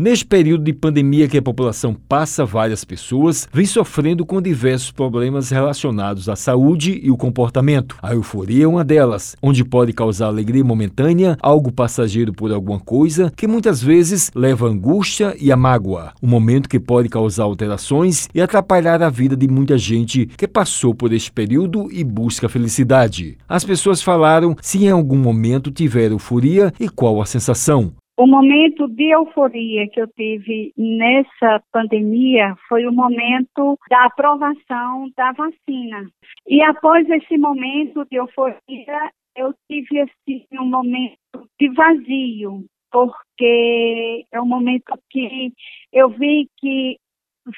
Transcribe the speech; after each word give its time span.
Neste 0.00 0.24
período 0.24 0.62
de 0.62 0.72
pandemia 0.72 1.26
que 1.26 1.38
a 1.38 1.42
população 1.42 1.92
passa, 1.92 2.44
várias 2.44 2.84
pessoas 2.84 3.48
vêm 3.52 3.66
sofrendo 3.66 4.24
com 4.24 4.40
diversos 4.40 4.92
problemas 4.92 5.50
relacionados 5.50 6.28
à 6.28 6.36
saúde 6.36 7.00
e 7.02 7.10
o 7.10 7.16
comportamento. 7.16 7.96
A 8.00 8.14
euforia 8.14 8.62
é 8.62 8.68
uma 8.68 8.84
delas, 8.84 9.34
onde 9.42 9.64
pode 9.64 9.92
causar 9.92 10.26
alegria 10.26 10.62
momentânea, 10.62 11.36
algo 11.42 11.72
passageiro 11.72 12.32
por 12.32 12.52
alguma 12.52 12.78
coisa, 12.78 13.32
que 13.34 13.48
muitas 13.48 13.82
vezes 13.82 14.30
leva 14.36 14.68
à 14.68 14.70
angústia 14.70 15.34
e 15.36 15.50
à 15.50 15.56
mágoa. 15.56 16.12
Um 16.22 16.28
momento 16.28 16.68
que 16.68 16.78
pode 16.78 17.08
causar 17.08 17.42
alterações 17.42 18.28
e 18.32 18.40
atrapalhar 18.40 19.02
a 19.02 19.10
vida 19.10 19.36
de 19.36 19.48
muita 19.48 19.76
gente 19.76 20.26
que 20.26 20.46
passou 20.46 20.94
por 20.94 21.12
este 21.12 21.32
período 21.32 21.90
e 21.90 22.04
busca 22.04 22.48
felicidade. 22.48 23.36
As 23.48 23.64
pessoas 23.64 24.00
falaram 24.00 24.54
se 24.62 24.84
em 24.84 24.90
algum 24.90 25.18
momento 25.18 25.72
tiveram 25.72 26.14
euforia 26.14 26.72
e 26.78 26.88
qual 26.88 27.20
a 27.20 27.26
sensação. 27.26 27.92
O 28.18 28.26
momento 28.26 28.88
de 28.88 29.14
euforia 29.14 29.88
que 29.88 30.00
eu 30.00 30.08
tive 30.08 30.72
nessa 30.76 31.62
pandemia 31.70 32.56
foi 32.68 32.84
o 32.84 32.92
momento 32.92 33.78
da 33.88 34.06
aprovação 34.06 35.08
da 35.16 35.30
vacina. 35.30 36.04
E 36.44 36.60
após 36.60 37.08
esse 37.08 37.38
momento 37.38 38.04
de 38.10 38.16
euforia, 38.16 39.12
eu 39.36 39.54
tive 39.70 40.00
assim, 40.00 40.44
um 40.54 40.64
momento 40.64 41.16
de 41.60 41.68
vazio, 41.68 42.64
porque 42.90 44.24
é 44.32 44.40
um 44.40 44.46
momento 44.46 44.98
que 45.08 45.52
eu 45.92 46.08
vi 46.08 46.48
que 46.56 46.98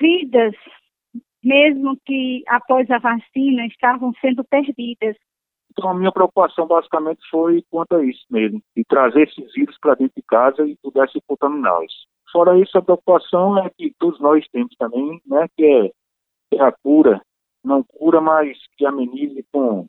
vidas, 0.00 0.56
mesmo 1.40 1.96
que 2.04 2.42
após 2.48 2.90
a 2.90 2.98
vacina, 2.98 3.64
estavam 3.66 4.12
sendo 4.20 4.42
perdidas. 4.42 5.14
Então, 5.78 5.90
a 5.90 5.94
minha 5.94 6.10
preocupação 6.10 6.66
basicamente 6.66 7.20
foi 7.30 7.62
quanto 7.70 7.94
a 7.94 8.04
isso 8.04 8.24
mesmo, 8.28 8.60
de 8.76 8.82
trazer 8.84 9.28
esses 9.28 9.52
vírus 9.54 9.78
para 9.80 9.94
dentro 9.94 10.14
de 10.16 10.22
casa 10.22 10.66
e 10.66 10.76
pudesse 10.82 11.20
contaminá-los. 11.24 11.92
Fora 12.32 12.58
isso, 12.58 12.76
a 12.76 12.82
preocupação 12.82 13.56
é 13.58 13.70
que 13.70 13.94
todos 13.96 14.18
nós 14.18 14.44
temos 14.50 14.74
também, 14.76 15.20
né, 15.24 15.46
que 15.56 15.64
é, 15.64 16.56
é 16.56 16.62
a 16.62 16.72
cura, 16.82 17.22
não 17.64 17.84
cura, 17.84 18.20
mas 18.20 18.58
que 18.76 18.84
amenize 18.84 19.44
com, 19.52 19.86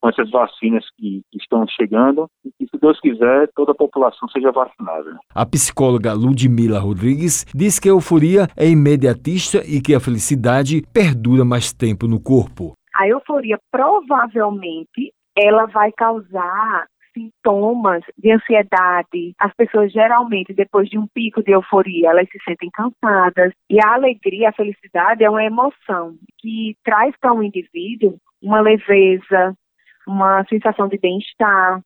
com 0.00 0.08
essas 0.08 0.30
vacinas 0.30 0.82
que, 0.96 1.20
que, 1.30 1.38
estão 1.38 1.66
chegando 1.68 2.26
e 2.42 2.50
que, 2.58 2.66
se 2.70 2.80
Deus 2.80 2.98
quiser, 2.98 3.50
toda 3.54 3.72
a 3.72 3.74
população 3.74 4.26
seja 4.30 4.50
vacinada. 4.50 5.18
A 5.34 5.44
psicóloga 5.44 6.14
Ludmila 6.14 6.78
Rodrigues 6.78 7.44
diz 7.54 7.78
que 7.78 7.88
a 7.88 7.92
euforia 7.92 8.48
é 8.56 8.66
imediatista 8.66 9.58
e 9.58 9.82
que 9.82 9.94
a 9.94 10.00
felicidade 10.00 10.82
perdura 10.90 11.44
mais 11.44 11.70
tempo 11.70 12.08
no 12.08 12.18
corpo. 12.18 12.72
A 12.94 13.06
euforia 13.06 13.58
provavelmente 13.70 15.12
ela 15.38 15.66
vai 15.66 15.92
causar 15.92 16.86
sintomas 17.14 18.02
de 18.16 18.32
ansiedade. 18.32 19.34
As 19.38 19.52
pessoas 19.54 19.92
geralmente, 19.92 20.52
depois 20.52 20.88
de 20.88 20.98
um 20.98 21.06
pico 21.06 21.42
de 21.42 21.52
euforia, 21.52 22.10
elas 22.10 22.28
se 22.30 22.38
sentem 22.44 22.70
cansadas. 22.72 23.52
E 23.70 23.78
a 23.84 23.94
alegria, 23.94 24.50
a 24.50 24.52
felicidade 24.52 25.24
é 25.24 25.30
uma 25.30 25.44
emoção 25.44 26.14
que 26.38 26.76
traz 26.84 27.14
para 27.20 27.32
um 27.32 27.42
indivíduo 27.42 28.18
uma 28.40 28.60
leveza, 28.60 29.54
uma 30.06 30.44
sensação 30.48 30.88
de 30.88 30.96
bem-estar, 30.98 31.80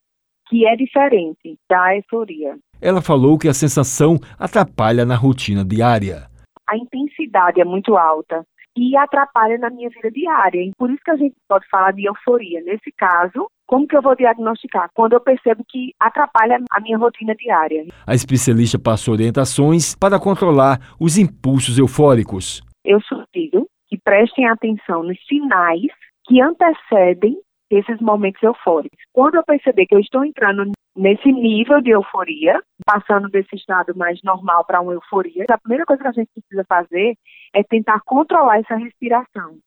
que 0.49 0.67
é 0.67 0.77
diferente 0.77 1.59
da 1.69 1.97
euforia. 1.97 2.57
Ela 2.81 3.01
falou 3.01 3.39
que 3.39 3.49
a 3.49 3.55
sensação 3.55 4.17
atrapalha 4.39 5.05
na 5.07 5.17
rotina 5.17 5.65
diária. 5.65 6.29
A 6.69 6.77
intensidade 6.77 7.61
é 7.61 7.65
muito 7.65 7.97
alta 7.97 8.45
e 8.77 8.97
atrapalha 8.97 9.59
na 9.59 9.71
minha 9.71 9.89
vida 9.91 10.11
diária. 10.11 10.63
E 10.63 10.73
por 10.77 10.91
isso 10.91 11.03
que 11.05 11.11
a 11.11 11.17
gente 11.17 11.35
pode 11.49 11.69
falar 11.69 11.93
de 11.93 12.05
euforia. 12.05 12.61
Nesse 12.63 12.91
caso, 12.97 13.47
como 13.67 13.87
que 13.87 13.97
eu 13.97 14.03
vou 14.03 14.17
diagnosticar? 14.17 14.89
Quando 14.95 15.15
eu 15.15 15.21
percebo 15.21 15.65
que 15.69 15.93
atrapalha 15.99 16.59
a 16.71 16.81
minha 16.81 16.99
rotina 16.99 17.35
diária. 17.35 17.87
A 18.07 18.15
especialista 18.15 18.79
passou 18.79 19.15
orientações 19.15 19.95
para 19.95 20.19
controlar 20.19 20.79
os 21.01 21.19
impulsos 21.19 21.79
eufóricos. 21.79 22.63
Eu 22.85 23.01
sugiro 23.03 23.67
que 23.89 23.99
prestem 24.03 24.47
atenção 24.49 25.03
nos 25.03 25.19
sinais 25.27 25.91
que 26.27 26.41
antecedem 26.41 27.39
esses 27.71 28.01
momentos 28.01 28.43
eufóricos. 28.43 28.99
Quando 29.13 29.37
eu 29.37 29.45
perceber 29.45 29.87
que 29.87 29.95
eu 29.95 30.01
estou 30.01 30.25
entrando 30.25 30.71
nesse 30.97 31.33
nível 31.33 31.81
de 31.81 31.91
euforia, 31.91 32.61
passando 32.85 33.29
desse 33.29 33.57
estado 33.57 33.97
mais 33.97 34.21
normal 34.23 34.65
para 34.65 34.81
uma 34.81 34.93
euforia, 34.93 35.45
a 35.51 35.59
primeira 35.59 35.85
coisa 35.85 36.03
que 36.03 36.09
a 36.09 36.13
gente 36.13 36.31
precisa 36.35 36.65
fazer 36.69 37.17
é 37.55 37.63
tentar 37.63 38.01
controlar 38.05 38.59
essa 38.59 38.77
respiração, 38.77 39.59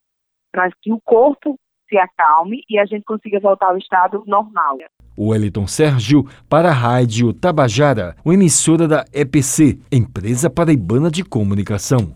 para 0.52 0.70
que 0.82 0.92
o 0.92 1.00
corpo 1.04 1.60
se 1.90 1.98
acalme 1.98 2.64
e 2.70 2.80
a 2.80 2.86
gente 2.86 3.04
consiga 3.04 3.40
voltar 3.40 3.68
ao 3.68 3.78
estado 3.78 4.24
normal. 4.26 4.78
O 5.18 5.30
Wellington 5.30 5.68
Sérgio 5.68 6.26
para 6.50 6.70
a 6.70 6.74
Rádio 6.74 7.32
Tabajara, 7.34 8.16
uma 8.26 8.34
emissora 8.34 8.88
da 8.88 9.06
EPC, 9.14 9.80
Empresa 9.92 10.50
Paraibana 10.50 11.10
de 11.10 11.24
Comunicação. 11.24 12.16